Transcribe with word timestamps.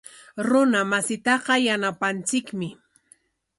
Runa 0.49 0.81
masintaqa 0.91 1.53
yanapananchikmi. 1.65 2.67